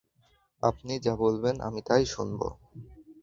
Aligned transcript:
আপনি 0.63 0.93
যা 0.99 1.13
বলবেন 1.15 1.55
আমি 1.61 1.79
তাই 1.81 2.03
শুনব। 2.05 2.41